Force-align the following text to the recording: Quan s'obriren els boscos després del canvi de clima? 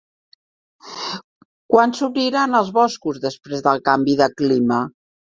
Quan 1.73 1.91
s'obriren 1.99 2.59
els 2.59 2.71
boscos 2.77 3.19
després 3.27 3.61
del 3.67 3.83
canvi 3.91 4.15
de 4.23 4.29
clima? 4.41 4.81